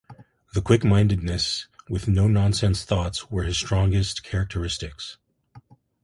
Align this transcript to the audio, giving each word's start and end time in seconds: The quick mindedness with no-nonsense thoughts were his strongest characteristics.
The 0.55 0.63
quick 0.63 0.83
mindedness 0.83 1.67
with 1.87 2.07
no-nonsense 2.07 2.85
thoughts 2.85 3.29
were 3.29 3.43
his 3.43 3.55
strongest 3.57 4.23
characteristics. 4.23 5.19